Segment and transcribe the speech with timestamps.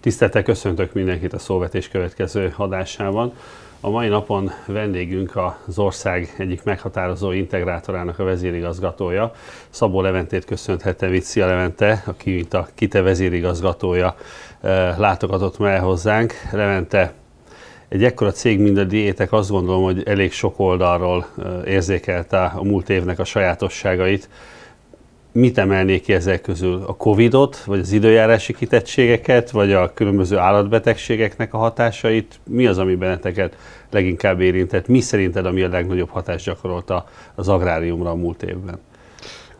[0.00, 3.32] Tiszteltek, köszöntök mindenkit a szóvetés következő adásában.
[3.80, 9.32] A mai napon vendégünk az ország egyik meghatározó integrátorának a vezérigazgatója.
[9.70, 11.22] Szabó Leventét köszönhetem itt.
[11.22, 14.16] Szia Levente, aki mint a KITE vezérigazgatója
[14.60, 16.32] eh, látogatott el hozzánk.
[16.52, 17.12] Levente,
[17.88, 22.62] egy ekkora cég, mint a diétek, azt gondolom, hogy elég sok oldalról eh, érzékelte a
[22.62, 24.28] múlt évnek a sajátosságait
[25.38, 26.82] mit emelnék ki ezek közül?
[26.86, 32.40] A Covid-ot, vagy az időjárási kitettségeket, vagy a különböző állatbetegségeknek a hatásait?
[32.44, 33.56] Mi az, ami benneteket
[33.90, 34.86] leginkább érintett?
[34.86, 38.78] Mi szerinted, ami a legnagyobb hatást gyakorolta az agráriumra a múlt évben?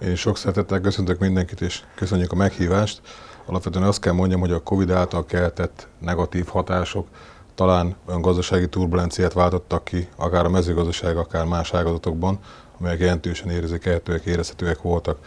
[0.02, 3.00] Én sok szeretettel köszöntök mindenkit, és köszönjük a meghívást.
[3.46, 7.06] Alapvetően azt kell mondjam, hogy a Covid által keltett negatív hatások
[7.54, 12.38] talán olyan gazdasági turbulenciát váltottak ki, akár a mezőgazdaság, akár más ágazatokban,
[12.80, 15.18] amelyek jelentősen érzékelhetőek, érezhetőek voltak.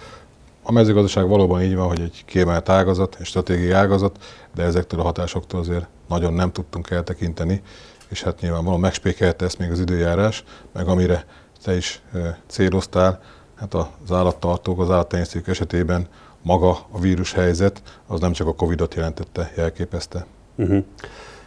[0.63, 4.23] A mezőgazdaság valóban így van, hogy egy kiemelt ágazat, egy stratégiai ágazat,
[4.55, 7.61] de ezektől a hatásoktól azért nagyon nem tudtunk eltekinteni,
[8.09, 11.25] és hát nyilvánvalóan megspékelte ezt még az időjárás, meg amire
[11.63, 12.01] te is
[12.47, 13.21] céloztál,
[13.55, 16.07] hát az állattartók, az állattenyésztők esetében
[16.41, 20.25] maga a vírus helyzet, az nem csak a Covid-ot jelentette, jelképezte.
[20.55, 20.83] Uh-huh.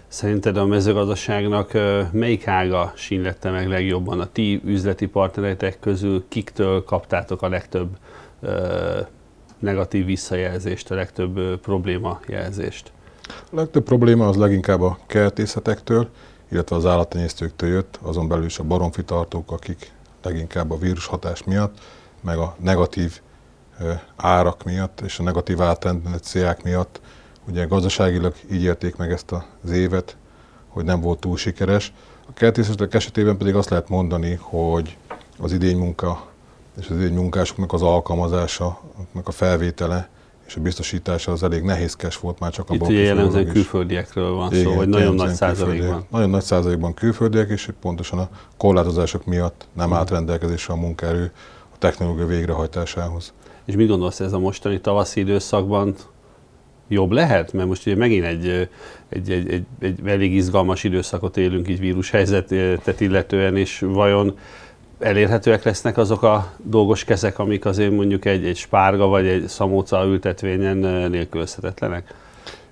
[0.08, 1.72] Szerinted a mezőgazdaságnak
[2.12, 7.88] melyik ága sínlette meg legjobban a ti üzleti partneretek közül, kiktől kaptátok a legtöbb
[9.64, 12.92] negatív visszajelzést, a legtöbb probléma jelzést?
[13.28, 16.08] A legtöbb probléma az leginkább a kertészetektől,
[16.50, 19.92] illetve az állattenyésztőktől jött, azon belül is a baromfitartók, akik
[20.22, 21.78] leginkább a vírus hatás miatt,
[22.20, 23.20] meg a negatív
[24.16, 27.00] árak miatt és a negatív áttendenciák miatt,
[27.48, 30.16] ugye gazdaságilag így érték meg ezt az évet,
[30.68, 31.92] hogy nem volt túl sikeres.
[32.28, 34.96] A kertészetek esetében pedig azt lehet mondani, hogy
[35.38, 36.32] az idény munka
[36.80, 38.80] és az egy munkásoknak az alkalmazása,
[39.25, 40.08] a felvétele
[40.47, 44.53] és a biztosítása az elég nehézkes volt már csak a Itt ugye jellemzően külföldiekről van
[44.53, 46.06] Igen, szó, vagy nagyon nagy százalékban.
[46.10, 49.97] Nagyon nagy százalékban külföldiek, és pontosan a korlátozások miatt nem hmm.
[49.97, 51.32] állt rendelkezésre a munkaerő
[51.75, 53.32] a technológia végrehajtásához.
[53.65, 55.94] És mit gondolsz, ez a mostani tavaszi időszakban
[56.88, 57.53] jobb lehet?
[57.53, 58.48] Mert most ugye megint egy,
[59.09, 64.38] egy, egy, egy, egy elég izgalmas időszakot élünk így vírushelyzetet illetően, és vajon
[65.04, 70.04] elérhetőek lesznek azok a dolgos kezek, amik azért mondjuk egy, egy spárga vagy egy szamóca
[70.04, 70.76] ültetvényen
[71.10, 72.15] nélkülözhetetlenek?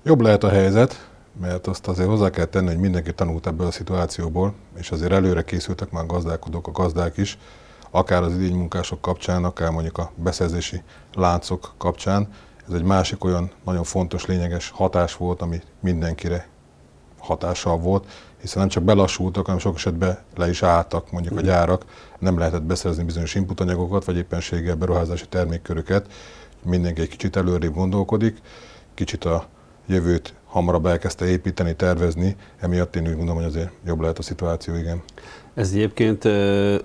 [0.02, 1.08] Jobb lehet a helyzet,
[1.40, 5.42] mert azt azért hozzá kell tenni, hogy mindenki tanult ebből a szituációból, és azért előre
[5.42, 7.38] készültek már gazdálkodók, a gazdák is,
[7.90, 10.82] akár az idénymunkások kapcsán, akár mondjuk a beszerzési
[11.14, 12.28] láncok kapcsán.
[12.68, 16.48] Ez egy másik olyan nagyon fontos, lényeges hatás volt, ami mindenkire
[17.18, 18.06] hatással volt,
[18.42, 21.84] hiszen nem csak belassultak, hanem sok esetben le is álltak mondjuk a gyárak,
[22.18, 26.12] nem lehetett beszerezni bizonyos inputanyagokat, vagy éppenséggel beruházási termékköröket.
[26.64, 28.36] Mindenki egy kicsit előrébb gondolkodik,
[28.94, 29.46] kicsit a
[29.86, 34.74] jövőt hamarabb elkezdte építeni, tervezni, emiatt én úgy gondolom, hogy azért jobb lehet a szituáció,
[34.74, 35.02] igen.
[35.54, 36.24] Ez egyébként,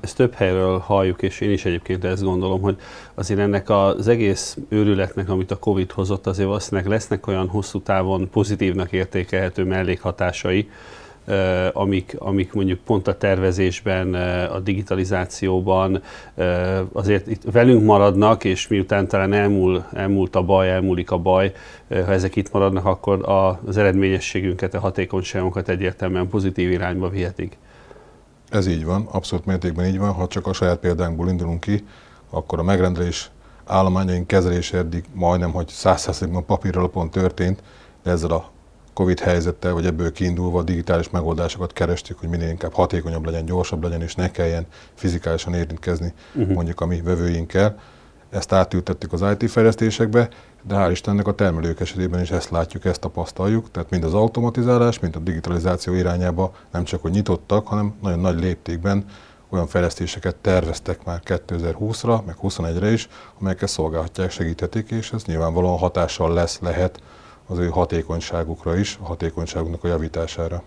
[0.01, 2.77] ezt több helyről halljuk, és én is egyébként ezt gondolom, hogy
[3.13, 8.29] azért ennek az egész őrületnek, amit a Covid hozott, azért valószínűleg lesznek olyan hosszú távon
[8.29, 10.69] pozitívnak értékelhető mellékhatásai,
[11.73, 14.13] amik, amik mondjuk pont a tervezésben,
[14.51, 16.01] a digitalizációban
[16.91, 21.53] azért itt velünk maradnak, és miután talán elmúl, elmúlt a baj, elmúlik a baj,
[21.89, 23.29] ha ezek itt maradnak, akkor
[23.65, 27.57] az eredményességünket, a hatékonyságunkat egyértelműen pozitív irányba vihetik.
[28.49, 30.11] Ez így van, abszolút mértékben így van.
[30.11, 31.83] Ha csak a saját példánkból indulunk ki,
[32.29, 33.29] akkor a megrendelés
[33.65, 37.63] állományaink kezelése eddig majdnem, hogy 100%-ban papír alapon történt,
[38.03, 38.49] de ezzel a
[38.97, 44.01] Covid helyzettel, vagy ebből kiindulva digitális megoldásokat kerestük, hogy minél inkább hatékonyabb legyen, gyorsabb legyen,
[44.01, 46.53] és ne kelljen fizikálisan érintkezni uh-huh.
[46.53, 47.79] mondjuk a mi vevőinkkel.
[48.29, 50.29] Ezt átültettük az IT fejlesztésekbe,
[50.63, 54.99] de hál' Istennek a termelők esetében is ezt látjuk, ezt tapasztaljuk, tehát mind az automatizálás,
[54.99, 59.05] mind a digitalizáció irányába nem csak, hogy nyitottak, hanem nagyon nagy léptékben
[59.49, 63.07] olyan fejlesztéseket terveztek már 2020-ra, meg 2021-re is,
[63.39, 67.01] amelyekkel szolgálhatják, segíthetik, és ez nyilvánvalóan hatással lesz, lehet
[67.47, 70.63] az ő hatékonyságukra is, a hatékonyságunknak a javítására.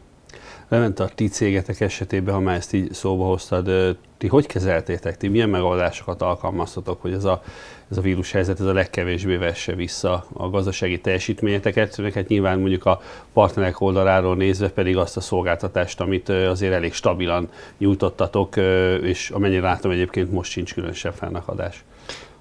[0.69, 5.29] Lement a ti cégetek esetében, ha már ezt így szóba hoztad, ti hogy kezeltétek, ti
[5.29, 7.43] milyen megoldásokat alkalmaztatok, hogy ez a,
[7.91, 12.87] ez a vírus helyzet ez a legkevésbé vesse vissza a gazdasági teljesítményeteket, hát nyilván mondjuk
[12.87, 13.00] a
[13.32, 17.49] partnerek oldaláról nézve pedig azt a szolgáltatást, amit azért elég stabilan
[17.79, 18.56] nyújtottatok,
[19.03, 21.85] és amennyire látom egyébként most sincs különösebb fennakadás.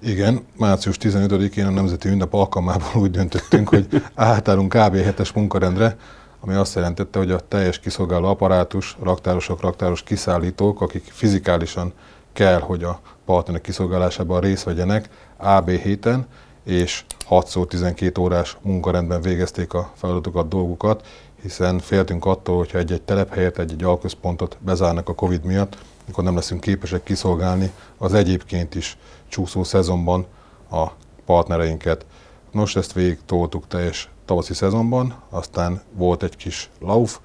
[0.02, 4.96] Igen, március 15-én a Nemzeti Ünnep alkalmából úgy döntöttünk, hogy átállunk kb.
[4.96, 5.96] hetes munkarendre,
[6.40, 11.92] ami azt jelentette, hogy a teljes kiszolgáló apparátus, raktárosok, raktáros kiszállítók, akik fizikálisan
[12.32, 16.26] kell, hogy a partnerek kiszolgálásában részt vegyenek AB héten,
[16.64, 21.06] és 6-12 órás munkarendben végezték a feladatokat, dolgokat,
[21.42, 25.78] hiszen féltünk attól, hogyha egy-egy telephelyet, egy-egy alközpontot bezárnak a Covid miatt,
[26.08, 28.98] akkor nem leszünk képesek kiszolgálni az egyébként is
[29.28, 30.26] csúszó szezonban
[30.70, 30.86] a
[31.24, 32.06] partnereinket.
[32.50, 37.18] Nos, ezt végig toltuk teljes tavaszi szezonban, aztán volt egy kis lauf,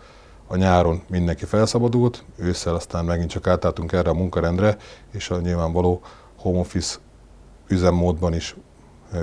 [0.48, 4.78] a nyáron mindenki felszabadult, ősszel aztán megint csak átálltunk erre a munkarendre,
[5.12, 6.02] és a nyilvánvaló
[6.36, 6.98] home office
[7.68, 8.56] üzemmódban is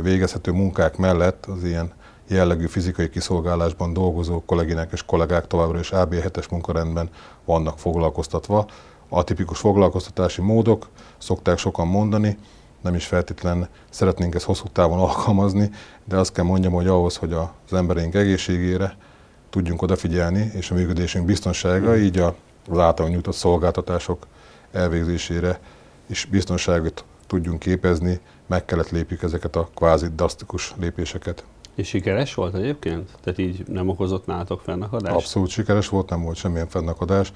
[0.03, 1.93] végezhető munkák mellett az ilyen
[2.33, 7.11] jellegű fizikai kiszolgálásban dolgozó kolléginek és kollégák továbbra is AB7-es munkarendben
[7.45, 8.67] vannak foglalkoztatva.
[9.09, 10.89] A tipikus foglalkoztatási módok,
[11.19, 12.39] szokták sokan mondani,
[12.81, 15.71] nem is feltétlen szeretnénk ezt hosszú távon alkalmazni,
[16.05, 18.97] de azt kell mondjam, hogy ahhoz, hogy az embereink egészségére
[19.51, 24.27] tudjunk odafigyelni, és a működésünk biztonsága, így az általunk nyújtott szolgáltatások
[24.73, 25.61] elvégzésére
[26.07, 31.45] is biztonságot tudjunk képezni, meg kellett lépjük ezeket a kvázi drasztikus lépéseket.
[31.75, 33.11] És sikeres volt egyébként?
[33.21, 35.17] Tehát így nem okozott nálatok fennakadást?
[35.17, 37.33] Abszolút sikeres volt, nem volt semmilyen fennakadás.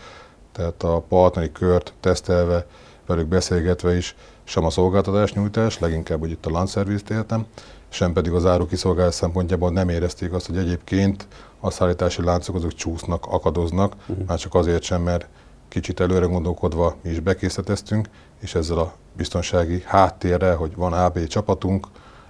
[0.52, 2.66] Tehát a partneri kört tesztelve,
[3.06, 7.46] velük beszélgetve is sem a szolgáltatás nyújtás, leginkább, hogy itt a landszervizt éltem,
[7.88, 11.26] sem pedig az árukiszolgálás szempontjából nem érezték azt, hogy egyébként
[11.60, 14.26] a szállítási láncok azok csúsznak, akadoznak, uh-huh.
[14.26, 15.28] már csak azért sem, mert
[15.68, 18.08] kicsit előre gondolkodva mi is bekészíteztünk,
[18.40, 21.86] és ezzel a biztonsági háttérrel, hogy van AB csapatunk,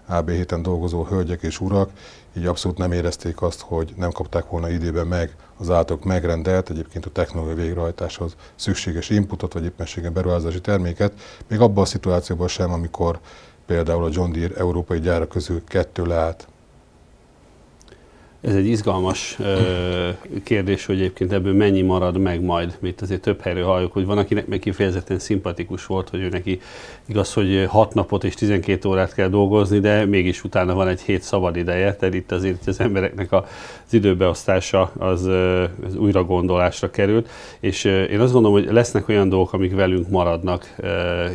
[0.06, 1.90] AB héten dolgozó hölgyek és urak,
[2.36, 7.06] így abszolút nem érezték azt, hogy nem kapták volna időben meg az általuk megrendelt, egyébként
[7.06, 11.12] a technológiai végrehajtáshoz szükséges inputot, vagy éppenséggel beruházási terméket,
[11.48, 13.18] még abban a szituációban sem, amikor
[13.66, 16.48] például a John Deere európai gyára közül kettő leállt
[18.46, 20.08] ez egy izgalmas ö,
[20.44, 24.18] kérdés, hogy egyébként ebből mennyi marad meg majd, mint azért több helyről halljuk, hogy van,
[24.18, 26.60] akinek meg kifejezetten szimpatikus volt, hogy ő neki
[27.06, 31.22] igaz, hogy 6 napot és 12 órát kell dolgozni, de mégis utána van egy hét
[31.22, 33.44] szabad ideje, tehát itt azért az embereknek az
[33.90, 35.24] időbeosztása az,
[35.86, 37.28] az újra gondolásra került,
[37.60, 40.76] és én azt gondolom, hogy lesznek olyan dolgok, amik velünk maradnak,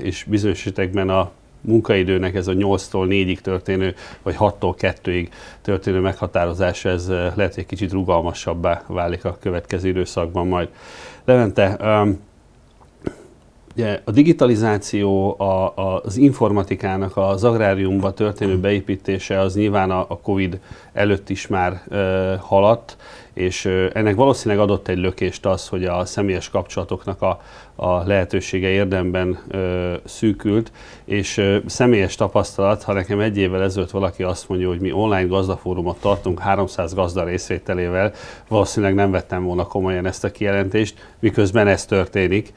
[0.01, 1.31] és bizonyos esetekben a
[1.61, 5.27] munkaidőnek ez a 8-tól 4-ig történő, vagy 6-tól 2-ig
[5.61, 10.69] történő meghatározása, ez eh, lehet, hogy egy kicsit rugalmasabbá válik a következő időszakban majd.
[11.25, 11.77] Levente,
[13.75, 20.19] Ugye a digitalizáció, a, a, az informatikának az agráriumba történő beépítése az nyilván a, a
[20.19, 20.59] COVID
[20.93, 21.81] előtt is már
[22.39, 22.97] haladt,
[23.33, 27.41] és ennek valószínűleg adott egy lökést az, hogy a személyes kapcsolatoknak a,
[27.75, 30.71] a lehetősége érdemben ö, szűkült,
[31.05, 35.27] és ö, személyes tapasztalat, ha nekem egy évvel ezelőtt valaki azt mondja, hogy mi online
[35.27, 38.13] gazdafórumot tartunk 300 gazda részvételével,
[38.47, 42.53] valószínűleg nem vettem volna komolyan ezt a kijelentést, miközben ez történik.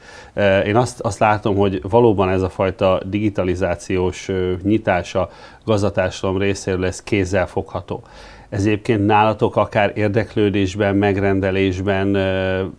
[0.65, 4.31] Én azt, azt látom, hogy valóban ez a fajta digitalizációs
[4.63, 5.29] nyitás a
[5.65, 8.03] gazdatársadalom részéről lesz kézzel fogható.
[8.49, 12.15] Ez egyébként nálatok akár érdeklődésben, megrendelésben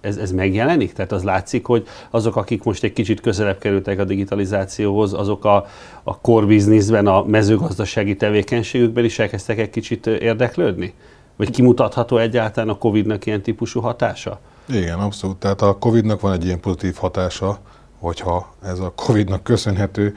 [0.00, 0.92] ez, ez megjelenik?
[0.92, 5.66] Tehát az látszik, hogy azok, akik most egy kicsit közelebb kerültek a digitalizációhoz, azok a,
[6.02, 10.94] a core businessben, a mezőgazdasági tevékenységükben is elkezdtek egy kicsit érdeklődni?
[11.36, 14.40] Vagy kimutatható egyáltalán a Covid-nak ilyen típusú hatása?
[14.68, 15.36] Igen, abszolút.
[15.36, 17.58] Tehát a Covid-nak van egy ilyen pozitív hatása,
[17.98, 20.14] hogyha ez a Covid-nak köszönhető,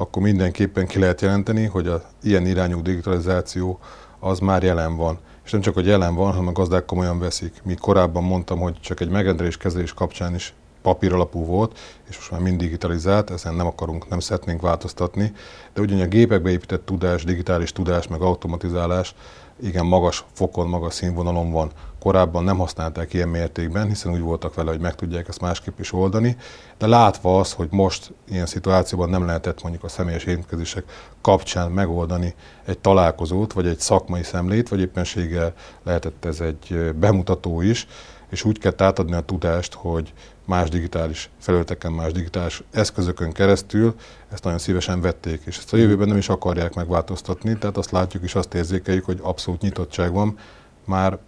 [0.00, 3.78] akkor mindenképpen ki lehet jelenteni, hogy a ilyen irányú digitalizáció
[4.18, 5.18] az már jelen van.
[5.44, 7.60] És nem csak, hogy jelen van, hanem a gazdák komolyan veszik.
[7.64, 11.78] Mi korábban mondtam, hogy csak egy megrendelés kezelés kapcsán is papír alapú volt,
[12.08, 15.32] és most már mind digitalizált, ezen nem akarunk, nem szeretnénk változtatni,
[15.74, 19.14] de ugyan a gépekbe épített tudás, digitális tudás, meg automatizálás
[19.62, 21.70] igen magas fokon, magas színvonalon van.
[22.00, 25.92] Korábban nem használták ilyen mértékben, hiszen úgy voltak vele, hogy meg tudják ezt másképp is
[25.92, 26.36] oldani,
[26.78, 30.84] de látva az, hogy most ilyen szituációban nem lehetett mondjuk a személyes érintkezések
[31.20, 35.52] kapcsán megoldani egy találkozót, vagy egy szakmai szemlét, vagy éppenséggel
[35.82, 37.86] lehetett ez egy bemutató is,
[38.30, 40.12] és úgy kell átadni a tudást, hogy
[40.44, 43.94] más digitális felületeken, más digitális eszközökön keresztül
[44.32, 48.22] ezt nagyon szívesen vették, és ezt a jövőben nem is akarják megváltoztatni, tehát azt látjuk
[48.22, 50.38] és azt érzékeljük, hogy abszolút nyitottság van,
[50.84, 51.18] már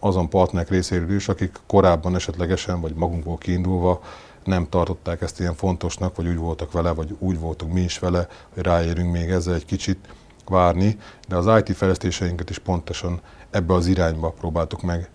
[0.00, 4.00] azon partnerek részéről is, akik korábban esetlegesen, vagy magunkból kiindulva
[4.44, 8.28] nem tartották ezt ilyen fontosnak, vagy úgy voltak vele, vagy úgy voltunk mi is vele,
[8.54, 10.08] hogy ráérünk még ezzel egy kicsit
[10.46, 15.10] várni, de az IT fejlesztéseinket is pontosan ebbe az irányba próbáltuk meg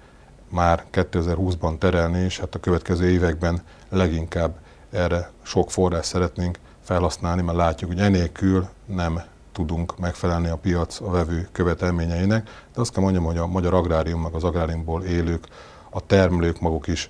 [0.49, 4.55] már 2020-ban terelni, és hát a következő években leginkább
[4.91, 9.21] erre sok forrás szeretnénk felhasználni, mert látjuk, hogy enélkül nem
[9.55, 12.43] tudunk megfelelni a piac a vevő követelményeinek,
[12.73, 15.47] de azt kell mondjam, hogy a magyar agrárium, meg az agráriumból élők,
[15.89, 17.09] a termelők maguk is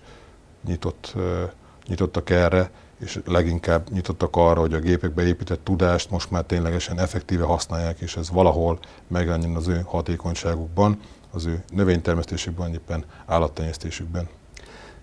[0.66, 1.16] nyitott,
[1.88, 7.46] nyitottak erre, és leginkább nyitottak arra, hogy a gépekbe épített tudást most már ténylegesen effektíve
[7.46, 11.00] használják, és ez valahol megjelenjen az ő hatékonyságukban,
[11.32, 14.28] az ő növénytermesztésükben, éppen állattenyésztésükben.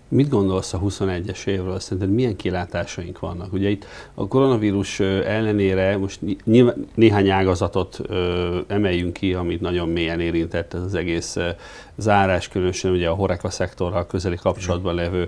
[0.07, 1.79] Mit gondolsz a 21-es évről?
[1.79, 3.53] Szerinted milyen kilátásaink vannak?
[3.53, 10.19] Ugye itt a koronavírus ellenére most nyilván néhány ágazatot ö, emeljünk ki, amit nagyon mélyen
[10.19, 11.37] érintett ez az egész
[11.95, 15.27] zárás, különösen ugye a horeka szektorral közeli kapcsolatban levő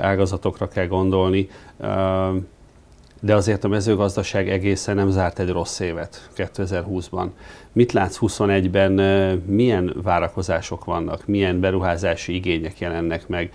[0.00, 1.48] ágazatokra kell gondolni
[3.20, 7.26] de azért a mezőgazdaság egészen nem zárt egy rossz évet 2020-ban.
[7.72, 8.92] Mit látsz 21-ben,
[9.46, 13.52] milyen várakozások vannak, milyen beruházási igények jelennek meg,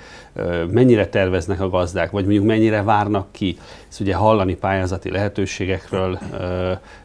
[0.71, 3.57] mennyire terveznek a gazdák, vagy mondjuk mennyire várnak ki?
[3.89, 6.19] Ezt ugye hallani pályázati lehetőségekről,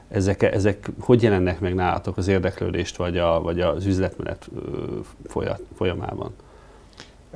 [0.08, 4.50] ezek, ezek hogy jelennek meg nálatok az érdeklődést, vagy, a, vagy az üzletmenet
[5.74, 6.34] folyamában?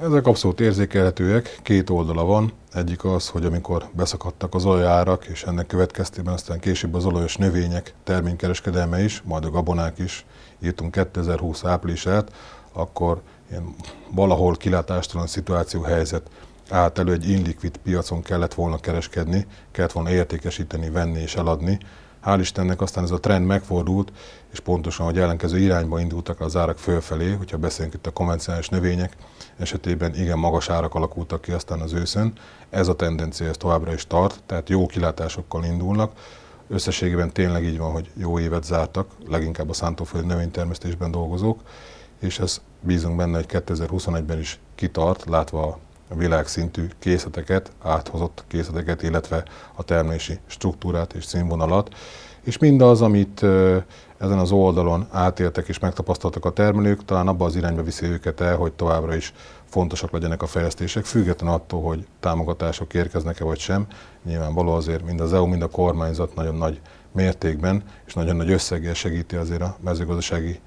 [0.02, 2.52] Ezek abszolút érzékelhetőek, két oldala van.
[2.72, 7.94] Egyik az, hogy amikor beszakadtak az olajárak, és ennek következtében aztán később az olajos növények
[8.04, 10.24] terménykereskedelme is, majd a gabonák is,
[10.62, 12.32] írtunk 2020 áprilisát,
[12.72, 13.74] akkor ilyen
[14.10, 16.30] valahol kilátástalan szituáció helyzet
[16.70, 21.78] állt elő, egy inlikvid piacon kellett volna kereskedni, kellett volna értékesíteni, venni és eladni,
[22.24, 24.12] Hál' Istennek aztán ez a trend megfordult,
[24.52, 29.16] és pontosan, hogy ellenkező irányba indultak az árak fölfelé, hogyha beszélünk itt a konvencionális növények
[29.58, 32.32] esetében, igen magas árak alakultak ki aztán az őszön.
[32.70, 36.12] Ez a tendencia ez továbbra is tart, tehát jó kilátásokkal indulnak.
[36.68, 41.60] Összességében tényleg így van, hogy jó évet zártak, leginkább a szántóföldi növénytermesztésben dolgozók,
[42.20, 45.78] és ez bízunk benne, hogy 2021-ben is kitart, látva a
[46.16, 51.94] világszintű készleteket, áthozott készleteket, illetve a termelési struktúrát és színvonalat,
[52.42, 53.42] és mindaz, amit
[54.18, 58.56] ezen az oldalon átéltek és megtapasztaltak a termelők, talán abba az irányba viszi őket el,
[58.56, 59.32] hogy továbbra is
[59.64, 63.86] fontosak legyenek a fejlesztések, független attól, hogy támogatások érkeznek-e vagy sem.
[64.24, 66.80] Nyilvánvaló azért mind az EU, mind a kormányzat nagyon nagy
[67.12, 70.60] mértékben és nagyon nagy összeggel segíti azért a mezőgazdasági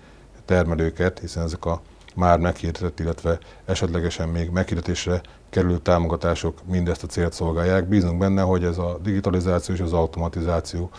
[0.45, 1.81] termelőket, hiszen ezek a
[2.15, 7.87] már meghirdetett, illetve esetlegesen még meghirdetésre kerülő támogatások mindezt a célt szolgálják.
[7.87, 10.89] Bízunk benne, hogy ez a digitalizáció és az automatizáció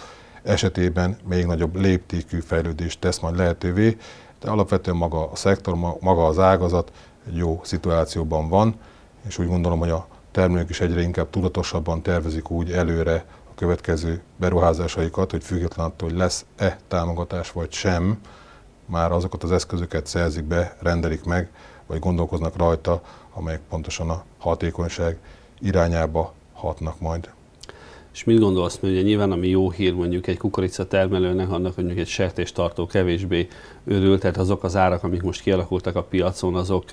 [0.43, 3.97] esetében még nagyobb léptékű fejlődést tesz majd lehetővé,
[4.41, 6.93] de alapvetően maga a szektor, maga az ágazat
[7.27, 8.75] egy jó szituációban van,
[9.27, 14.23] és úgy gondolom, hogy a termelők is egyre inkább tudatosabban tervezik úgy előre a következő
[14.37, 18.19] beruházásaikat, hogy független attól, hogy lesz-e támogatás vagy sem,
[18.87, 21.51] már azokat az eszközöket szerzik be, rendelik meg,
[21.87, 23.03] vagy gondolkoznak rajta,
[23.33, 25.19] amelyek pontosan a hatékonyság
[25.61, 27.31] irányába hatnak majd.
[28.17, 31.99] És mit gondolsz, mert ugye nyilván ami jó hír mondjuk egy kukorica termelőnek, annak, mondjuk
[31.99, 33.49] egy sertéstartó kevésbé
[33.85, 36.85] örül, tehát azok az árak, amik most kialakultak a piacon, azok,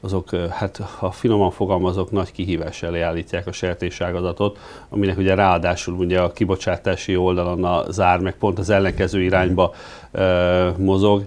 [0.00, 6.20] azok hát ha finoman fogalmazok, nagy kihívás elé állítják a sertéságazatot, aminek ugye ráadásul ugye
[6.20, 9.74] a kibocsátási oldalon a zár meg pont az ellenkező irányba
[10.10, 11.24] ö, mozog.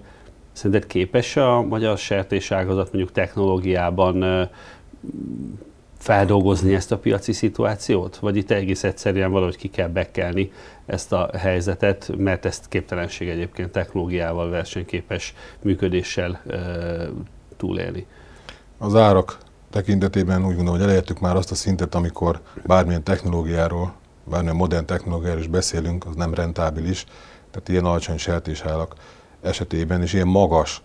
[0.52, 4.42] Szerinted képes a magyar sertéságazat mondjuk technológiában ö,
[6.06, 8.16] feldolgozni ezt a piaci szituációt?
[8.16, 10.52] Vagy itt egész egyszerűen valahogy ki kell bekelni
[10.86, 16.58] ezt a helyzetet, mert ezt képtelenség egyébként technológiával, versenyképes működéssel e,
[17.56, 18.06] túlélni?
[18.78, 19.38] Az árak
[19.70, 23.94] tekintetében úgy gondolom, hogy elértük már azt a szintet, amikor bármilyen technológiáról,
[24.24, 27.04] bármilyen modern technológiáról is beszélünk, az nem rentábilis,
[27.50, 28.94] tehát ilyen alacsony sertésállak
[29.42, 30.82] esetében és ilyen magas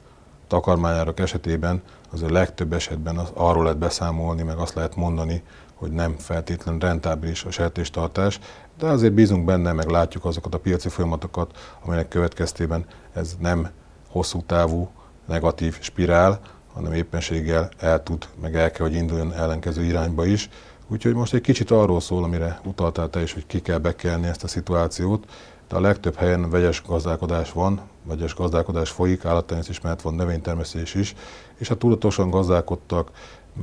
[0.51, 1.81] takarmányárak esetében
[2.11, 5.43] az a legtöbb esetben az, arról lehet beszámolni, meg azt lehet mondani,
[5.75, 8.39] hogy nem feltétlenül rentábilis a sertéstartás,
[8.77, 13.69] de azért bízunk benne, meg látjuk azokat a piaci folyamatokat, amelyek következtében ez nem
[14.09, 14.89] hosszú távú
[15.27, 16.39] negatív spirál,
[16.73, 20.49] hanem éppenséggel el tud, meg el kell, hogy induljon ellenkező irányba is.
[20.87, 24.43] Úgyhogy most egy kicsit arról szól, amire utaltál te is, hogy ki kell bekelni ezt
[24.43, 25.25] a szituációt,
[25.69, 31.15] de a legtöbb helyen vegyes gazdálkodás van, vegyes gazdálkodás folyik, állattenyésztés van növénytermesztés is,
[31.57, 33.11] és ha tudatosan gazdálkodtak,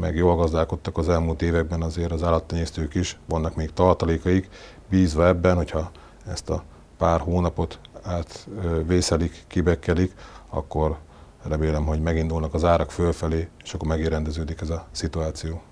[0.01, 4.49] meg jól gazdálkodtak az elmúlt években azért az állattenyésztők is, vannak még tartalékaik,
[4.91, 5.91] bízva ebben, hogyha
[6.27, 6.63] ezt a
[6.97, 10.13] pár hónapot átvészelik, kibekkelik,
[10.49, 10.97] akkor
[11.43, 15.63] remélem, hogy megindulnak az árak fölfelé, és akkor megérendeződik ez a szituáció.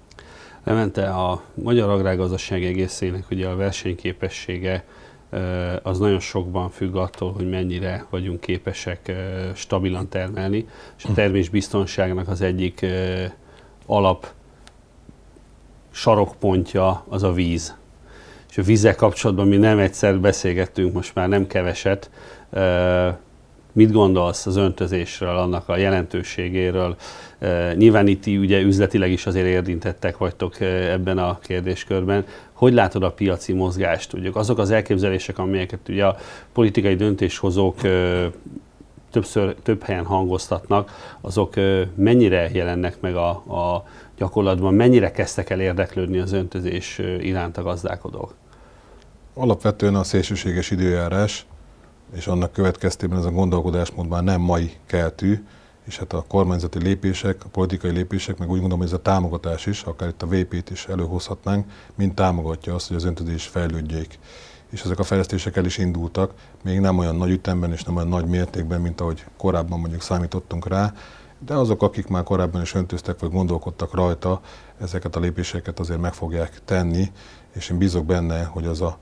[0.64, 4.84] Lemente a magyar agrárgazdaság egészének ugye a versenyképessége
[5.82, 9.12] az nagyon sokban függ attól, hogy mennyire vagyunk képesek
[9.54, 10.66] stabilan termelni,
[10.98, 12.86] és a termésbiztonságnak az egyik
[13.86, 14.26] alap
[15.90, 17.76] sarokpontja az a víz.
[18.50, 22.10] És a vízzel kapcsolatban mi nem egyszer beszélgettünk, most már nem keveset.
[23.76, 26.96] Mit gondolsz az öntözésről, annak a jelentőségéről?
[27.74, 32.24] Nyilván itt ugye üzletileg is azért érintettek vagytok ebben a kérdéskörben.
[32.52, 34.12] Hogy látod a piaci mozgást?
[34.12, 36.16] Ugye azok az elképzelések, amelyeket ugye a
[36.52, 37.76] politikai döntéshozók
[39.10, 41.54] többször, több helyen hangoztatnak, azok
[41.94, 43.84] mennyire jelennek meg a, a
[44.18, 48.34] gyakorlatban, mennyire kezdtek el érdeklődni az öntözés iránt a gazdálkodók?
[49.34, 51.46] Alapvetően a szélsőséges időjárás
[52.14, 55.44] és annak következtében ez a gondolkodásmód már nem mai keltű,
[55.86, 59.66] és hát a kormányzati lépések, a politikai lépések, meg úgy gondolom, hogy ez a támogatás
[59.66, 64.18] is, akár itt a VP-t is előhozhatnánk, mind támogatja azt, hogy az öntözés fejlődjék.
[64.70, 66.32] És ezek a fejlesztések el is indultak,
[66.62, 70.68] még nem olyan nagy ütemben és nem olyan nagy mértékben, mint ahogy korábban mondjuk számítottunk
[70.68, 70.92] rá,
[71.38, 74.40] de azok, akik már korábban is öntöztek, vagy gondolkodtak rajta,
[74.80, 77.12] ezeket a lépéseket azért meg fogják tenni,
[77.52, 78.98] és én bízok benne, hogy az a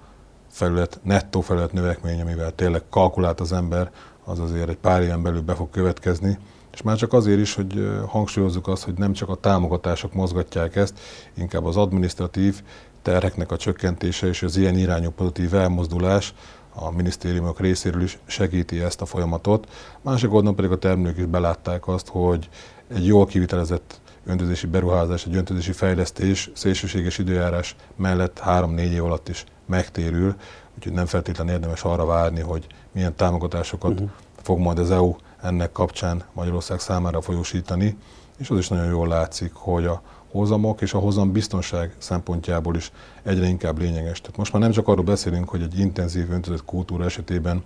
[0.54, 3.90] felület, nettó felület növekmény, amivel tényleg kalkulált az ember,
[4.24, 6.38] az azért egy pár éven belül be fog következni.
[6.72, 10.98] És már csak azért is, hogy hangsúlyozzuk azt, hogy nem csak a támogatások mozgatják ezt,
[11.34, 12.62] inkább az administratív
[13.02, 16.34] terheknek a csökkentése és az ilyen irányú pozitív elmozdulás
[16.74, 19.68] a minisztériumok részéről is segíti ezt a folyamatot.
[20.00, 22.48] Másik oldalon pedig a termelők is belátták azt, hogy
[22.94, 29.44] egy jól kivitelezett öntözési beruházás, egy öntözési fejlesztés szélsőséges időjárás mellett három-négy év alatt is
[29.66, 30.34] megtérül,
[30.76, 34.08] úgyhogy nem feltétlenül érdemes arra várni, hogy milyen támogatásokat uh-huh.
[34.42, 37.96] fog majd az EU ennek kapcsán Magyarország számára folyósítani,
[38.38, 42.92] és az is nagyon jól látszik, hogy a hozamok és a hozam biztonság szempontjából is
[43.22, 44.20] egyre inkább lényeges.
[44.20, 47.64] Tehát most már nem csak arról beszélünk, hogy egy intenzív öntözött kultúra esetében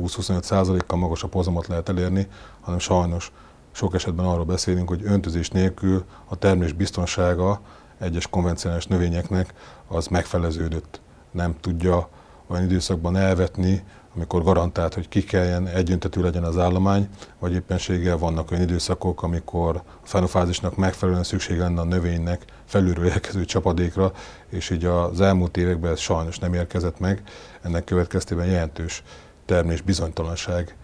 [0.00, 2.26] 20-25%-kal magasabb hozamot lehet elérni,
[2.60, 3.32] hanem sajnos
[3.76, 7.60] sok esetben arról beszélünk, hogy öntözés nélkül a termés biztonsága
[7.98, 9.54] egyes konvencionális növényeknek
[9.88, 11.00] az megfeleződött.
[11.30, 12.08] Nem tudja
[12.46, 18.50] olyan időszakban elvetni, amikor garantált, hogy ki kelljen, egyöntetű legyen az állomány, vagy éppenséggel vannak
[18.50, 24.12] olyan időszakok, amikor a fenofázisnak megfelelően szükség lenne a növénynek felülről érkező csapadékra,
[24.48, 27.22] és így az elmúlt években ez sajnos nem érkezett meg.
[27.62, 29.02] Ennek következtében jelentős
[29.44, 30.76] termés bizonytalanság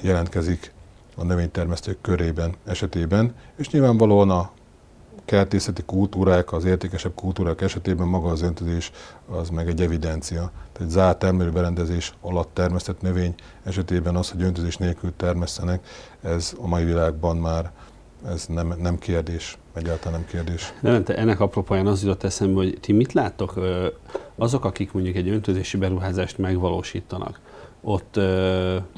[0.00, 0.76] jelentkezik
[1.18, 4.50] a növénytermesztők körében esetében, és nyilvánvalóan a
[5.24, 8.90] kertészeti kultúrák, az értékesebb kultúrák esetében maga az öntözés
[9.28, 10.50] az meg egy evidencia.
[10.72, 15.86] Tehát zárt termelőberendezés alatt termesztett növény esetében az, hogy öntözés nélkül termesztenek,
[16.22, 17.70] ez a mai világban már
[18.26, 20.72] ez nem, nem kérdés, egyáltalán nem kérdés.
[20.80, 23.60] Levente, ennek apropóján az jutott eszembe, hogy ti mit láttok,
[24.36, 27.40] azok, akik mondjuk egy öntözési beruházást megvalósítanak,
[27.80, 28.20] ott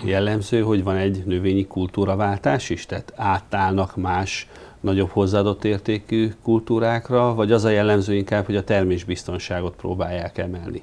[0.05, 4.49] jellemző, hogy van egy növényi kultúraváltás is, tehát átállnak más
[4.81, 10.83] nagyobb hozzáadott értékű kultúrákra, vagy az a jellemző inkább, hogy a termésbiztonságot próbálják emelni?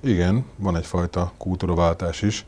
[0.00, 2.46] Igen, van egyfajta kultúraváltás is.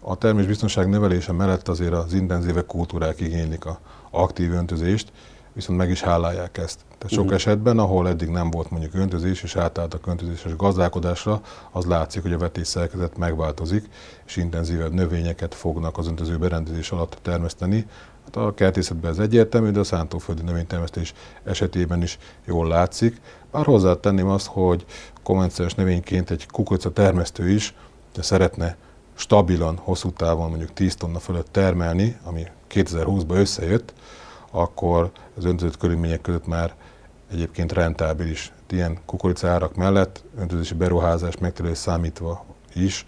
[0.00, 5.12] A termésbiztonság növelése mellett azért az intenzívek kultúrák igénylik a aktív öntözést,
[5.52, 6.78] viszont meg is hálálják ezt.
[6.98, 7.34] Tehát sok uh-huh.
[7.34, 12.38] esetben, ahol eddig nem volt mondjuk öntözés, és átálltak öntözéses gazdálkodásra, az látszik, hogy a
[12.38, 13.88] vetés szerkezet megváltozik,
[14.26, 17.86] és intenzívebb növényeket fognak az öntöző berendezés alatt termeszteni,
[18.24, 23.20] Hát a kertészetben ez egyértelmű, de a szántóföldi növénytermesztés esetében is jól látszik.
[23.50, 24.84] Bár hozzátenném azt, hogy
[25.22, 27.74] konvencionális növényként egy kukorica termesztő is
[28.14, 28.76] de szeretne
[29.14, 33.92] stabilan, hosszú távon mondjuk 10 tonna fölött termelni, ami 2020-ban összejött,
[34.52, 36.74] akkor az öntözött körülmények között már
[37.32, 38.52] egyébként rentábilis.
[38.70, 43.06] Ilyen kukorica árak mellett öntözési beruházás megterülés számítva is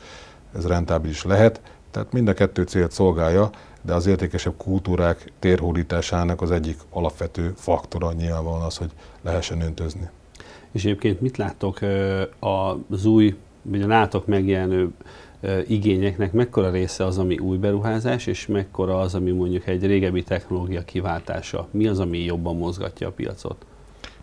[0.56, 1.60] ez rentábilis lehet.
[1.90, 3.50] Tehát mind a kettő célt szolgálja,
[3.82, 8.90] de az értékesebb kultúrák térhódításának az egyik alapvető faktora nyilvánvalóan az, hogy
[9.22, 10.08] lehessen öntözni.
[10.72, 11.78] És egyébként mit láttok
[12.88, 14.90] az új, vagy a nátok megjelenő
[15.66, 20.84] igényeknek mekkora része az, ami új beruházás, és mekkora az, ami mondjuk egy régebbi technológia
[20.84, 21.68] kiváltása?
[21.70, 23.64] Mi az, ami jobban mozgatja a piacot?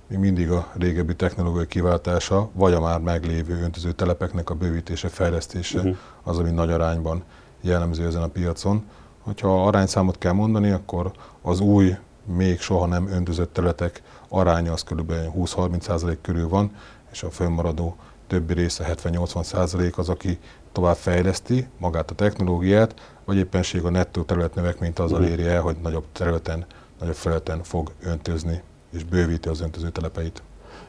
[0.07, 5.77] Még mindig a régebbi technológia kiváltása, vagy a már meglévő öntöző telepeknek a bővítése, fejlesztése
[5.77, 5.97] uh-huh.
[6.23, 7.23] az, ami nagy arányban
[7.61, 8.83] jellemző ezen a piacon.
[9.19, 15.13] Hogyha arányszámot kell mondani, akkor az új, még soha nem öntözött területek aránya az kb.
[15.37, 16.71] 20-30% körül van,
[17.11, 17.95] és a fönnmaradó
[18.27, 20.39] többi része 70-80% az, aki
[20.71, 22.93] tovább fejleszti magát a technológiát,
[23.25, 25.29] vagy éppenség a nettó területnövekményt azzal mhm.
[25.29, 26.65] éri el, hogy nagyobb területen,
[26.99, 28.61] nagyobb felületen fog öntözni,
[28.93, 30.43] és bővíti az öntöző telepeit.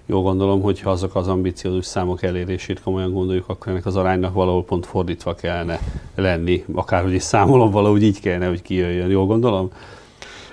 [0.07, 4.35] Jó gondolom, hogy ha azok az ambiciózus számok elérését komolyan gondoljuk, akkor ennek az aránynak
[4.35, 5.81] valahol pont fordítva kellene
[6.14, 6.64] lenni.
[6.75, 9.11] Akárhogy is számolom, valahogy így kellene, hogy kijöjjön.
[9.11, 9.71] Jó gondolom?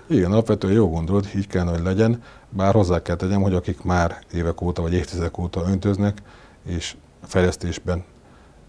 [0.08, 2.24] Igen, alapvetően jó gondolod, így kellene, hogy legyen.
[2.50, 6.22] Bár hozzá kell tegyem, hogy akik már évek óta vagy évtizedek óta öntöznek,
[6.66, 8.04] és fejlesztésben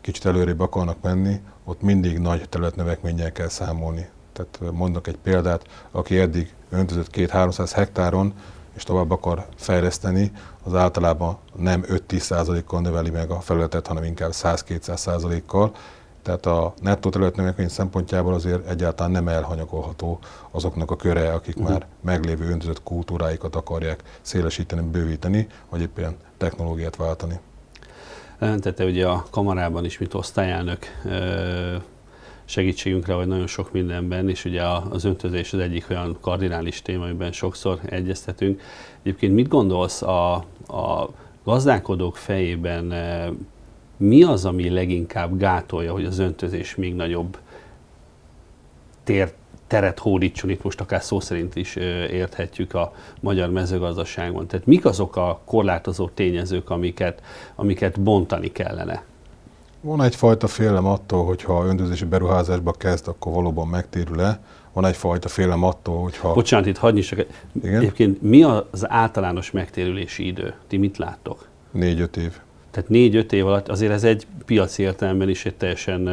[0.00, 4.08] kicsit előrébb akarnak menni, ott mindig nagy területnövekménnyel kell számolni.
[4.32, 8.34] Tehát mondok egy példát, aki eddig öntözött 2-300 hektáron,
[8.76, 10.32] és tovább akar fejleszteni,
[10.64, 15.72] az általában nem 5-10%-kal növeli meg a felületet, hanem inkább 100-200%-kal.
[16.22, 20.18] Tehát a nettó területnövekmény szempontjából azért egyáltalán nem elhanyagolható
[20.50, 21.70] azoknak a köre, akik uh-huh.
[21.70, 27.40] már meglévő öntözött kultúráikat akarják szélesíteni, bővíteni, vagy éppen technológiát váltani.
[28.40, 30.86] Jelentette ugye a kamarában is, mint osztályelnök
[32.44, 37.32] segítségünkre, vagy nagyon sok mindenben, és ugye az öntözés az egyik olyan kardinális téma, amiben
[37.32, 38.60] sokszor egyeztetünk.
[39.02, 40.34] Egyébként mit gondolsz a,
[40.68, 41.10] a
[41.44, 42.94] gazdálkodók fejében,
[43.96, 47.38] mi az, ami leginkább gátolja, hogy az öntözés még nagyobb
[49.04, 49.32] tér,
[49.70, 51.76] teret hódítson, itt most akár szó szerint is
[52.10, 54.46] érthetjük a magyar mezőgazdaságon.
[54.46, 57.22] Tehát mik azok a korlátozó tényezők, amiket,
[57.54, 59.02] amiket bontani kellene?
[59.80, 64.40] Van egyfajta félelem attól, hogy ha öntözési beruházásba kezd, akkor valóban megtérül-e.
[64.72, 66.32] Van egyfajta félelem attól, hogy ha...
[66.32, 67.26] Bocsánat, itt hagyni csak.
[67.62, 67.76] Igen?
[67.76, 70.54] Egyébként mi az általános megtérülési idő?
[70.66, 71.46] Ti mit láttok?
[71.70, 72.40] Négy-öt év.
[72.70, 76.06] Tehát négy-öt év alatt azért ez egy piaci értelemben is egy teljesen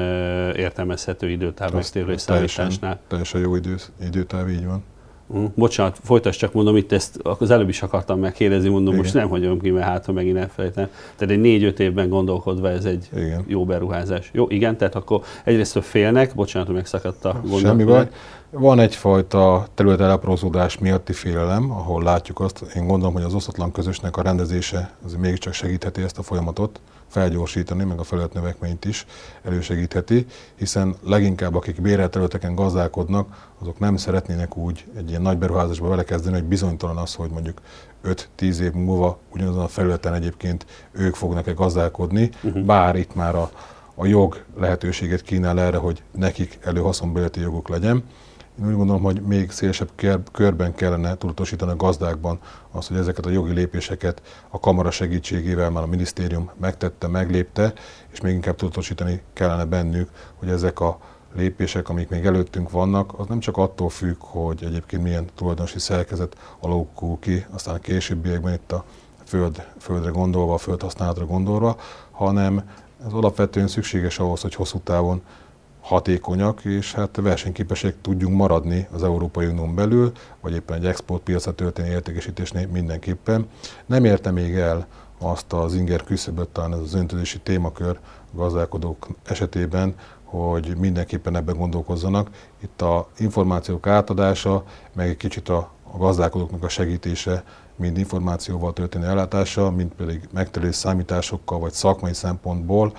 [0.56, 3.00] értelmezhető időtáv megtérülés számításnál.
[3.08, 4.84] Teljesen jó idő, időtáv, így van.
[5.28, 8.98] Uh, bocsánat, folytasd csak mondom, itt ezt az előbb is akartam megkérdezni, mondom, Igen.
[9.00, 10.90] most nem hagyom ki, mert hát, ha megint elfelejtem.
[11.16, 13.44] Tehát egy négy-öt évben gondolkodva ez egy igen.
[13.48, 14.30] jó beruházás.
[14.34, 17.62] Jó, igen, tehát akkor egyrészt félnek, bocsánat, hogy megszakadt a gondolat.
[17.62, 18.08] Semmi baj.
[18.50, 24.22] Van egyfajta területelaprózódás miatti félelem, ahol látjuk azt, én gondolom, hogy az osztatlan közösnek a
[24.22, 29.06] rendezése az mégiscsak segítheti ezt a folyamatot felgyorsítani, meg a felületnövekményt is
[29.44, 35.90] elősegítheti, hiszen leginkább akik bérelt területeken gazdálkodnak, azok nem szeretnének úgy egy ilyen nagy beruházásba
[35.90, 37.62] belekezdeni, hogy bizonytalan az, hogy mondjuk
[38.04, 42.64] 5-10 év múlva ugyanazon a felületen egyébként ők fognak-e gazdálkodni, uh-huh.
[42.64, 43.52] bár itt már a,
[43.96, 48.04] a jog lehetőséget kínál erre, hogy nekik előhaszonbéleti joguk legyen.
[48.60, 49.90] Én úgy gondolom, hogy még szélesebb
[50.32, 52.40] körben kellene tudatosítani a gazdákban
[52.72, 57.74] azt, hogy ezeket a jogi lépéseket a kamara segítségével már a minisztérium megtette, meglépte,
[58.12, 61.00] és még inkább tudatosítani kellene bennük, hogy ezek a
[61.36, 66.38] lépések, amik még előttünk vannak, az nem csak attól függ, hogy egyébként milyen tulajdonosi szerkezet
[66.60, 68.86] alakul ki, aztán a későbbiekben itt a
[69.26, 71.78] föld, földre gondolva, a földhasználatra gondolva,
[72.12, 72.70] hanem
[73.06, 75.22] ez alapvetően szükséges ahhoz, hogy hosszú távon
[75.88, 81.90] hatékonyak, és hát versenyképesek tudjunk maradni az Európai Unión belül, vagy éppen egy exportpiacra történő
[81.90, 83.48] értékesítésnél mindenképpen.
[83.86, 84.88] Nem érte még el
[85.20, 88.00] azt az inger küszöböt, talán ez az öntözési témakör
[88.32, 92.30] gazdálkodók esetében, hogy mindenképpen ebben gondolkozzanak.
[92.60, 97.44] Itt a információk átadása, meg egy kicsit a, a gazdálkodóknak a segítése,
[97.76, 102.94] mind információval történő ellátása, mind pedig megterülés számításokkal, vagy szakmai szempontból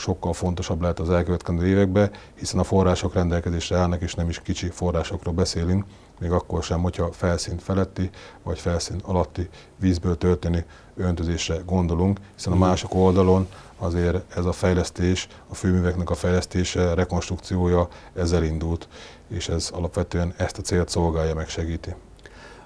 [0.00, 4.70] sokkal fontosabb lehet az elkövetkező években, hiszen a források rendelkezésre állnak, és nem is kicsi
[4.70, 5.84] forrásokról beszélünk,
[6.20, 8.10] még akkor sem, hogyha felszín feletti
[8.42, 10.64] vagy felszín alatti vízből történő
[10.96, 17.88] öntözésre gondolunk, hiszen a másik oldalon azért ez a fejlesztés, a főműveknek a fejlesztése, rekonstrukciója
[18.14, 18.88] ezzel indult,
[19.28, 21.94] és ez alapvetően ezt a célt szolgálja, meg segíti.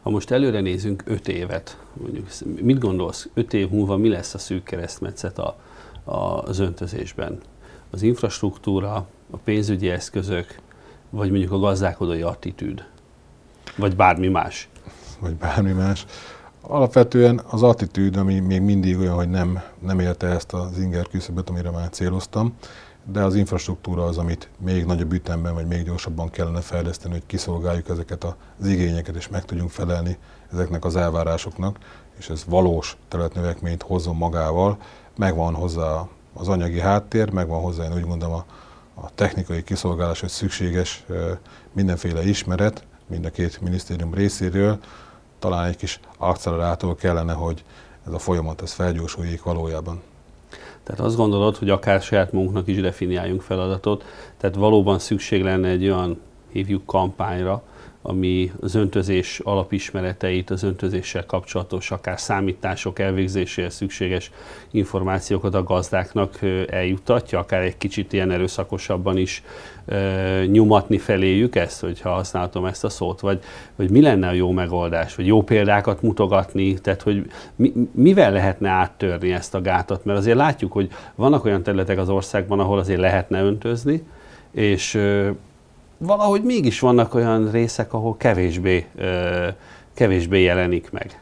[0.02, 2.28] Ha most előre nézünk öt évet, mondjuk,
[2.60, 5.56] mit gondolsz, öt év múlva mi lesz a szűk keresztmetszet a,
[6.04, 7.38] az öntözésben.
[7.90, 8.94] Az infrastruktúra,
[9.30, 10.60] a pénzügyi eszközök,
[11.10, 12.84] vagy mondjuk a gazdálkodói attitűd,
[13.76, 14.68] vagy bármi más.
[15.20, 16.06] Vagy bármi más.
[16.60, 21.50] Alapvetően az attitűd, ami még mindig olyan, hogy nem, nem érte ezt az inger küszöböt,
[21.50, 22.54] amire már céloztam,
[23.12, 27.88] de az infrastruktúra az, amit még nagyobb ütemben, vagy még gyorsabban kellene fejleszteni, hogy kiszolgáljuk
[27.88, 30.18] ezeket az igényeket, és meg tudjunk felelni
[30.52, 31.78] ezeknek az elvárásoknak,
[32.18, 34.78] és ez valós területnövekményt hozzon magával,
[35.16, 38.44] megvan hozzá az anyagi háttér, megvan hozzá, én úgy gondolom, a,
[38.94, 41.04] a technikai kiszolgálás, hogy szükséges
[41.72, 44.78] mindenféle ismeret mind a két minisztérium részéről,
[45.38, 47.64] talán egy kis accelerátor kellene, hogy
[48.06, 50.02] ez a folyamat ez felgyorsuljék valójában.
[50.82, 54.04] Tehát azt gondolod, hogy akár saját magunknak is definiáljunk feladatot,
[54.36, 56.20] tehát valóban szükség lenne egy olyan,
[56.52, 57.62] hívjuk kampányra,
[58.06, 64.30] ami az öntözés alapismereteit, az öntözéssel kapcsolatos, akár számítások elvégzéséhez szükséges
[64.70, 66.38] információkat a gazdáknak
[66.70, 69.42] eljuttatja, akár egy kicsit ilyen erőszakosabban is
[70.46, 73.42] nyomatni feléjük ezt, hogyha használhatom ezt a szót, vagy,
[73.76, 78.68] vagy mi lenne a jó megoldás, vagy jó példákat mutogatni, tehát hogy mi, mivel lehetne
[78.68, 83.00] áttörni ezt a gátat, mert azért látjuk, hogy vannak olyan területek az országban, ahol azért
[83.00, 84.02] lehetne öntözni,
[84.50, 84.98] és
[85.98, 88.86] valahogy mégis vannak olyan részek, ahol kevésbé,
[89.94, 91.18] kevésbé jelenik meg.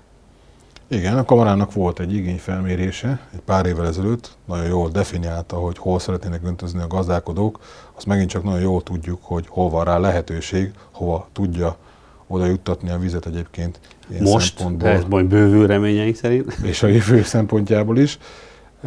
[0.88, 5.98] Igen, a kamarának volt egy igényfelmérése egy pár évvel ezelőtt, nagyon jól definiálta, hogy hol
[5.98, 7.58] szeretnének öntözni a gazdálkodók.
[7.96, 11.76] Azt megint csak nagyon jól tudjuk, hogy hol van rá lehetőség, hova tudja
[12.26, 13.80] oda juttatni a vizet egyébként.
[14.20, 16.56] Most, ez majd bővül reményeink szerint.
[16.62, 18.18] És a jövő szempontjából is.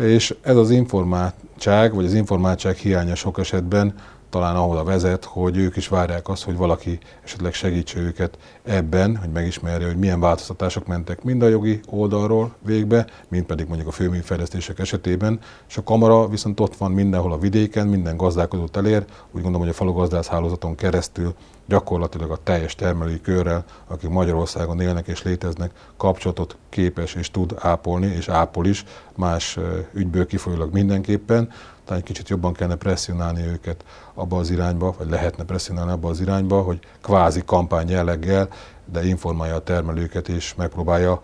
[0.01, 3.93] És ez az informáltság, vagy az informáltság hiánya sok esetben
[4.35, 9.17] talán ahol a vezet, hogy ők is várják azt, hogy valaki esetleg segítse őket ebben,
[9.17, 13.91] hogy megismerje, hogy milyen változtatások mentek mind a jogi oldalról végbe, mind pedig mondjuk a
[13.91, 19.41] főműfejlesztések esetében, és a kamara viszont ott van mindenhol a vidéken, minden gazdálkodót elér, úgy
[19.41, 21.33] gondolom, hogy a falugazdász hálózaton keresztül
[21.67, 28.05] gyakorlatilag a teljes termelői körrel, akik Magyarországon élnek és léteznek, kapcsolatot képes és tud ápolni,
[28.05, 29.59] és ápol is más
[29.93, 31.51] ügyből kifolyólag mindenképpen,
[31.85, 36.19] talán egy kicsit jobban kellene presszionálni őket abba az irányba, vagy lehetne presszionálni abba az
[36.19, 38.49] irányba, hogy kvázi kampány jelleggel,
[38.85, 41.21] de informálja a termelőket és megpróbálja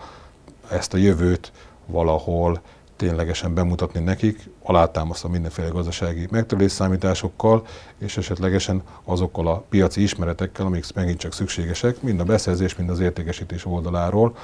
[0.69, 1.51] ezt a jövőt
[1.85, 2.61] valahol
[2.95, 7.65] ténylegesen bemutatni nekik, alátámasztva mindenféle gazdasági megtörés számításokkal,
[7.97, 12.99] és esetlegesen azokkal a piaci ismeretekkel, amik megint csak szükségesek, mind a beszerzés, mind az
[12.99, 14.35] értékesítés oldaláról,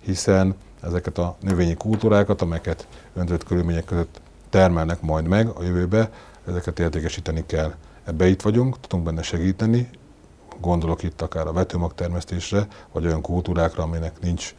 [0.00, 4.20] hiszen ezeket a növényi kultúrákat, amelyeket öntött körülmények között
[4.52, 6.10] termelnek majd meg a jövőbe,
[6.46, 7.72] ezeket értékesíteni kell.
[8.04, 9.88] Ebbe itt vagyunk, tudunk benne segíteni,
[10.60, 14.54] gondolok itt akár a vetőmagtermesztésre, vagy olyan kultúrákra, aminek nincs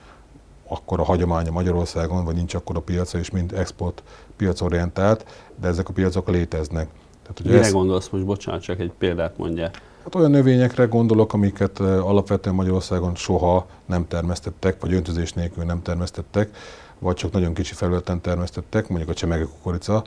[0.67, 4.03] akkor a hagyománya Magyarországon, vagy nincs akkor a piaca, és mind export
[4.35, 5.25] piacorientált,
[5.61, 6.87] de ezek a piacok léteznek.
[7.21, 7.71] Tehát, hogy Mire ez...
[7.71, 9.69] gondolsz most, bocsánat, csak egy példát mondja.
[10.03, 16.55] Hát olyan növényekre gondolok, amiket alapvetően Magyarországon soha nem termesztettek, vagy öntözés nélkül nem termesztettek,
[17.03, 20.03] vagy csak nagyon kicsi felületen termesztettek, mondjuk a csemegekukorica,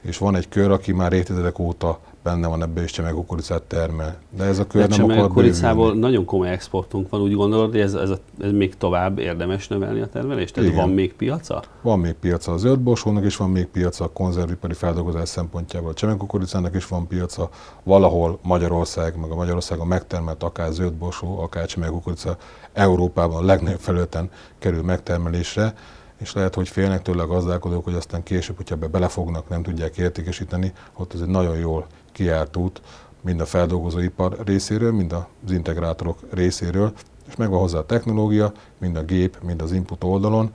[0.00, 4.16] és van egy kör, aki már évtizedek óta benne van ebbe, és csemegekukoricát termel.
[4.36, 5.98] De ez a kör De nem akar bővülni.
[5.98, 10.00] nagyon komoly exportunk van, úgy gondolod, hogy ez, ez, a, ez még tovább érdemes növelni
[10.00, 10.54] a termelést?
[10.54, 10.84] Tehát Igen.
[10.84, 11.62] van még piaca?
[11.82, 15.90] Van még piaca az zöldborsónak, és van még piaca a konzervipari feldolgozás szempontjából.
[15.90, 17.48] A csemegekukoricának is van piaca
[17.82, 22.36] valahol Magyarország, meg a Magyarországon megtermelt akár zöldborsó, akár csemegekukorica
[22.72, 25.74] Európában a legnagyobb felületen kerül megtermelésre
[26.18, 29.96] és lehet, hogy félnek tőle a gazdálkodók, hogy aztán később, hogyha be belefognak, nem tudják
[29.96, 32.80] értékesíteni, ott ez egy nagyon jól kiárt út,
[33.20, 36.92] mind a feldolgozóipar részéről, mind az integrátorok részéről,
[37.28, 40.54] és megvan hozzá a technológia, mind a gép, mind az input oldalon.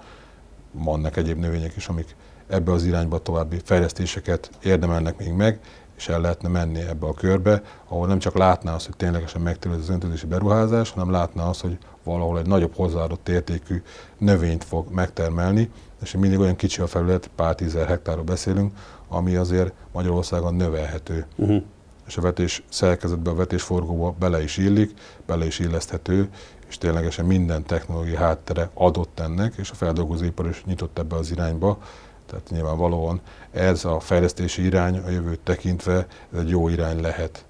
[0.71, 2.15] Vannak egyéb növények is, amik
[2.47, 5.59] ebbe az irányba további fejlesztéseket érdemelnek még meg,
[5.97, 9.77] és el lehetne menni ebbe a körbe, ahol nem csak látná azt, hogy ténylegesen megtérül
[9.77, 13.81] az öntözési beruházás, hanem látná azt, hogy valahol egy nagyobb hozzáadott értékű
[14.17, 15.69] növényt fog megtermelni,
[16.01, 18.73] és mindig olyan kicsi a felület, pár tízer hektárról beszélünk,
[19.07, 21.25] ami azért Magyarországon növelhető.
[21.35, 21.63] Uh-huh.
[22.07, 24.93] És a vetés szerkezetbe, a vetésforgóba bele is illik,
[25.25, 26.29] bele is illeszthető,
[26.67, 31.77] és ténylegesen minden technológiai háttere adott ennek, és a feldolgozóipar is nyitott ebbe az irányba,
[32.25, 37.45] tehát nyilvánvalóan ez a fejlesztési irány a jövőt tekintve ez egy jó irány lehet,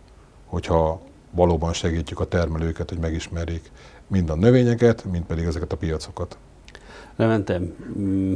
[0.46, 3.72] hogyha valóban segítjük a termelőket, hogy megismerjék
[4.14, 6.38] mind a növényeket, mind pedig ezeket a piacokat.
[7.16, 7.62] Levente,
[7.98, 8.34] mm,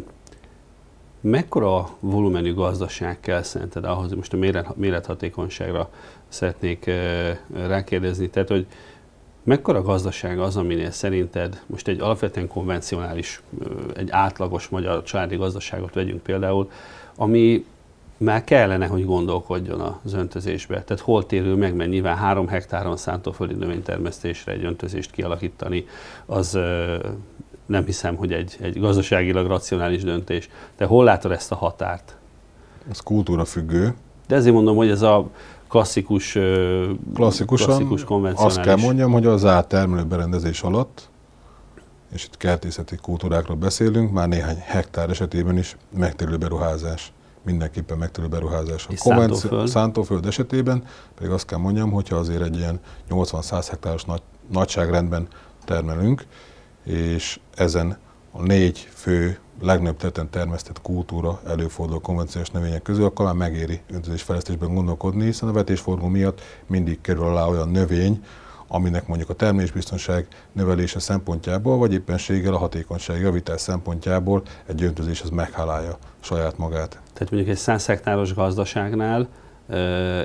[1.21, 4.37] mekkora volumenű gazdaság kell szerinted ahhoz, most a
[4.75, 5.89] mérethatékonyságra
[6.27, 6.91] szeretnék
[7.53, 8.67] rákérdezni, tehát hogy
[9.43, 13.41] mekkora gazdaság az, aminél szerinted most egy alapvetően konvencionális,
[13.95, 16.71] egy átlagos magyar családi gazdaságot vegyünk például,
[17.15, 17.65] ami
[18.17, 20.83] már kellene, hogy gondolkodjon az öntözésbe.
[20.83, 25.85] Tehát hol térül meg, mert nyilván három hektáron szántóföldi növénytermesztésre egy öntözést kialakítani,
[26.25, 26.59] az
[27.65, 30.49] nem hiszem, hogy egy, egy gazdaságilag racionális döntés.
[30.77, 32.17] De hol látod ezt a határt?
[32.89, 33.95] Ez kultúra függő.
[34.27, 35.29] De ezért mondom, hogy ez a
[35.67, 36.31] klasszikus,
[37.13, 38.57] Klasszikusan klasszikus konvencionális...
[38.57, 41.09] Azt kell mondjam, hogy az áttermelő berendezés alatt,
[42.13, 47.11] és itt kertészeti kultúrákról beszélünk, már néhány hektár esetében is megtérülő beruházás
[47.47, 48.87] mindenképpen megtérülő beruházás.
[48.87, 49.67] A szántóföld.
[49.67, 50.83] szántóföld esetében
[51.15, 52.79] pedig azt kell mondjam, hogyha azért egy ilyen
[53.09, 55.27] 80-100 hektáros nagy, nagyságrendben
[55.65, 56.25] termelünk,
[56.83, 57.97] és ezen
[58.31, 64.73] a négy fő legnagyobb területen termesztett kultúra előforduló konvencionális növények közül, akkor már megéri öntözésfejlesztésben
[64.73, 68.23] gondolkodni, hiszen a vetésforgó miatt mindig kerül alá olyan növény,
[68.67, 75.29] aminek mondjuk a termésbiztonság növelése szempontjából, vagy éppenséggel a hatékonyság javítás szempontjából egy öntözés az
[75.29, 75.97] meghálálja
[76.27, 76.89] saját magát.
[77.13, 79.27] Tehát mondjuk egy 100 hektáros gazdaságnál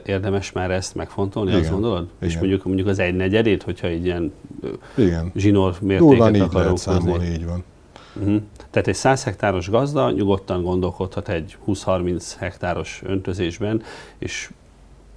[0.05, 1.63] érdemes már ezt megfontolni, Igen.
[1.63, 2.09] azt gondolod?
[2.17, 2.29] Igen.
[2.29, 4.33] És mondjuk, mondjuk az egy negyedét, hogyha egy ilyen
[4.97, 5.33] Igen.
[5.35, 7.65] zsinór mértéket akarunk számolni, így van.
[8.15, 8.43] Uh-huh.
[8.71, 13.83] Tehát egy 100 hektáros gazda nyugodtan gondolkodhat egy 20-30 hektáros öntözésben,
[14.19, 14.51] és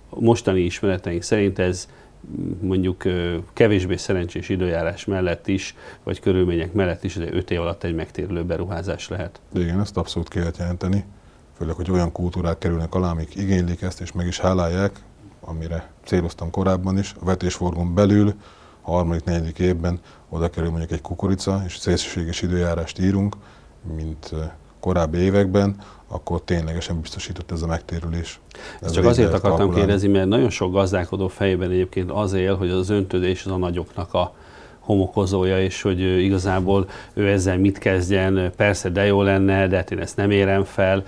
[0.10, 1.90] mostani ismereteink szerint ez
[2.62, 3.04] mondjuk
[3.54, 8.44] kevésbé szerencsés időjárás mellett is, vagy körülmények mellett is, de 5 év alatt egy megtérülő
[8.44, 9.40] beruházás lehet.
[9.54, 11.06] Igen, ezt abszolút ki lehet jelenteni,
[11.58, 15.00] főleg, hogy olyan kultúrák kerülnek alá, amik igénylik ezt, és meg is hálálják,
[15.42, 18.34] amire céloztam korábban is, a vetésforgón belül,
[18.82, 23.36] a harmadik, negyedik évben oda kerül mondjuk egy kukorica, és szélsőséges időjárást írunk,
[23.96, 24.34] mint
[24.80, 25.76] korábbi években,
[26.08, 28.40] akkor ténylegesen biztosított ez a megtérülés.
[28.82, 29.80] Ez csak azért akartam kalkulálni.
[29.80, 34.14] kérdezni, mert nagyon sok gazdálkodó fejében egyébként az él, hogy az öntözés az a nagyoknak
[34.14, 34.34] a
[34.86, 40.00] homokozója, és hogy igazából ő ezzel mit kezdjen, persze de jó lenne, de hát én
[40.00, 41.04] ezt nem érem fel.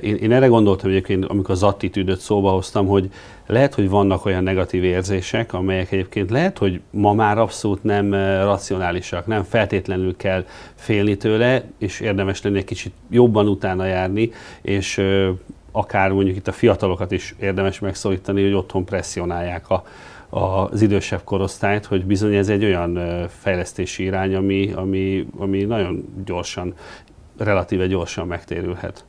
[0.00, 3.10] Én, én erre gondoltam egyébként, amikor az attitűdöt szóba hoztam, hogy
[3.46, 8.10] lehet, hogy vannak olyan negatív érzések, amelyek egyébként lehet, hogy ma már abszolút nem
[8.44, 10.44] racionálisak, nem feltétlenül kell
[10.74, 14.30] félni tőle, és érdemes lenni egy kicsit jobban utána járni,
[14.62, 15.02] és
[15.72, 19.84] akár mondjuk itt a fiatalokat is érdemes megszólítani, hogy otthon presszionálják a,
[20.30, 26.74] az idősebb korosztályt, hogy bizony ez egy olyan fejlesztési irány, ami, ami, ami nagyon gyorsan,
[27.36, 29.04] relatíve gyorsan megtérülhet.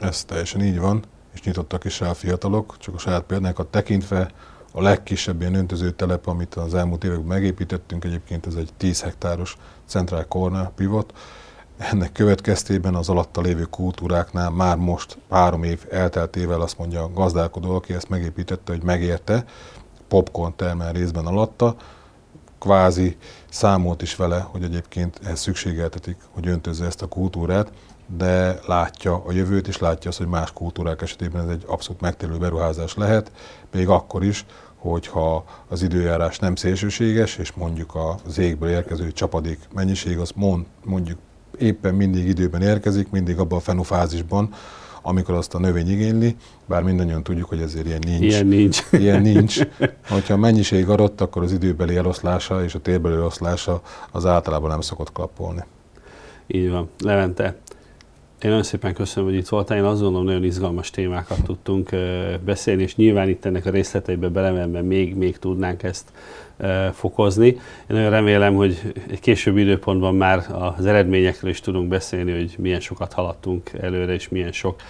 [0.00, 1.02] Ez teljesen így van,
[1.34, 4.30] és nyitottak is rá a fiatalok, csak a saját példákat tekintve
[4.72, 9.56] a legkisebb ilyen öntöző telep, amit az elmúlt években megépítettünk, egyébként ez egy 10 hektáros
[9.86, 11.12] Central Corner pivot,
[11.78, 17.74] ennek következtében az alatta lévő kultúráknál már most három év elteltével azt mondja a gazdálkodó,
[17.74, 19.44] aki ezt megépítette, hogy megérte,
[20.08, 21.76] popcorn termel részben alatta,
[22.58, 23.16] kvázi
[23.50, 27.72] számolt is vele, hogy egyébként ehhez szükségeltetik, hogy öntözze ezt a kultúrát,
[28.16, 32.38] de látja a jövőt, és látja azt, hogy más kultúrák esetében ez egy abszolút megtérülő
[32.38, 33.32] beruházás lehet,
[33.72, 34.44] még akkor is,
[34.76, 41.18] hogyha az időjárás nem szélsőséges, és mondjuk az égből érkező csapadék mennyiség az mond, mondjuk
[41.58, 44.54] éppen mindig időben érkezik, mindig abban a fenofázisban,
[45.08, 48.22] amikor azt a növény igényli, bár mindannyian tudjuk, hogy ezért ilyen nincs.
[48.22, 48.84] Ilyen nincs.
[49.02, 49.58] Ilyen nincs.
[50.08, 53.80] Hogyha a mennyiség adott, akkor az időbeli eloszlása és a térbeli eloszlása
[54.12, 55.64] az általában nem szokott klappolni.
[56.46, 56.88] Így van.
[56.98, 57.56] Levente,
[58.42, 59.78] én nagyon szépen köszönöm, hogy itt voltál.
[59.78, 61.90] Én azt gondolom, nagyon izgalmas témákat tudtunk
[62.44, 66.12] beszélni, és nyilván itt ennek a részleteibe belemenve még, még tudnánk ezt
[66.92, 67.46] fokozni.
[67.46, 70.46] Én nagyon remélem, hogy egy későbbi időpontban már
[70.76, 74.80] az eredményekről is tudunk beszélni, hogy milyen sokat haladtunk előre, és milyen sok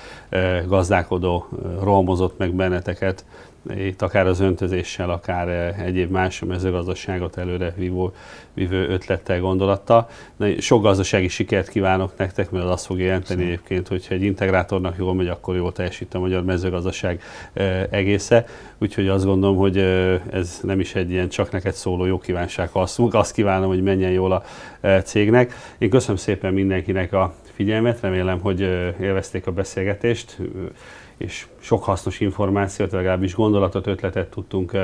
[0.67, 1.49] gazdálkodó
[1.83, 3.25] rohamozott meg benneteket
[3.75, 8.13] itt akár az öntözéssel, akár eh, egyéb más mezőgazdaságot előre vívó,
[8.55, 10.09] vívő ötlettel, gondolattal.
[10.59, 13.53] Sok gazdasági sikert kívánok nektek, mert az azt fog jelenteni Szépen.
[13.53, 18.47] egyébként, hogyha egy integrátornak jól megy, akkor jól teljesít a magyar mezőgazdaság eh, egésze.
[18.79, 22.69] Úgyhogy azt gondolom, hogy eh, ez nem is egy ilyen csak neked szóló jó kívánság,
[22.73, 24.43] azt, azt kívánom, hogy menjen jól a
[25.05, 25.55] cégnek.
[25.79, 28.61] Én köszönöm szépen mindenkinek a figyelmet, remélem, hogy
[29.01, 30.37] élvezték a beszélgetést
[31.17, 34.77] és sok hasznos információt, legalábbis gondolatot, ötletet tudtunk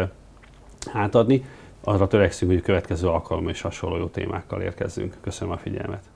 [0.92, 1.44] átadni.
[1.84, 5.16] Arra törekszünk, hogy a következő alkalommal is hasonló jó témákkal érkezzünk.
[5.20, 6.11] Köszönöm a figyelmet!